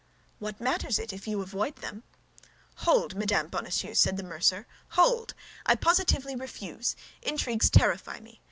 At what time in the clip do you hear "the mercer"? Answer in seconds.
4.17-4.65